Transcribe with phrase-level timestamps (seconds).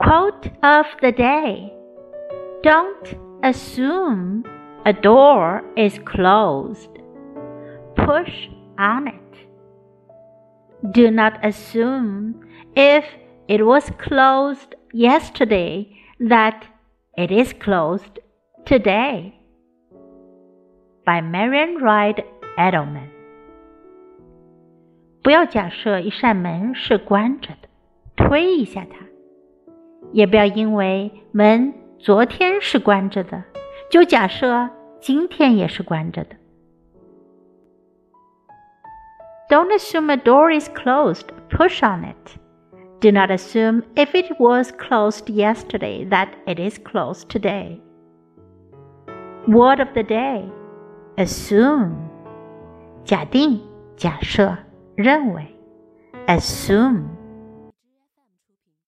[0.00, 1.72] Quote of the day
[2.62, 4.44] Don't assume
[4.84, 6.90] a door is closed.
[7.96, 8.48] Push
[8.78, 10.92] on it.
[10.92, 12.40] Do not assume
[12.74, 13.04] if
[13.48, 15.88] it was closed yesterday
[16.20, 16.66] that
[17.16, 18.20] it is closed
[18.64, 19.34] today.
[21.04, 22.24] By Marian Wright
[22.58, 23.10] Edelman。
[25.22, 27.68] 不要假设一扇门是关着的。
[28.25, 28.97] 推一下它；
[30.11, 33.43] 也不要因为门昨天是关着的，
[33.89, 36.35] 就假设今天也是关着的。
[39.49, 42.37] Don't assume a door is closed, push on it.
[43.01, 47.81] Do not assume if it was closed yesterday that it is closed today.
[49.47, 50.45] Word of the day
[51.17, 51.93] assume
[53.03, 53.59] 假定、
[53.97, 54.55] 假设、
[54.95, 55.47] 认为
[56.27, 57.05] assume